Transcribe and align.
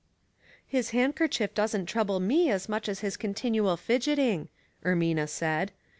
"His 0.65 0.89
handkerchief 0.97 1.53
doesn't 1.53 1.85
trouble 1.85 2.19
me 2.19 2.49
as 2.49 2.67
much 2.67 2.89
as 2.89 3.01
his 3.01 3.17
continual 3.17 3.77
fidgeting," 3.77 4.49
Ermina 4.83 5.29
said. 5.29 5.73